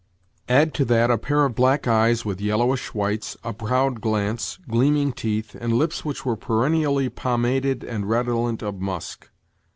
[0.49, 5.11] Add to that a pair of black eyes with yellowish whites, a proud glance, gleaming
[5.13, 9.29] teeth, and lips which were perennially pomaded and redolent of musk.